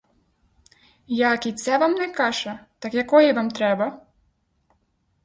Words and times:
Як 1.33 1.45
і 1.45 1.51
це 1.63 1.77
вам 1.77 1.93
не 1.93 2.07
каша, 2.13 2.65
так 2.79 2.93
якої 2.93 3.33
вам 3.33 3.51
треба? 3.51 4.07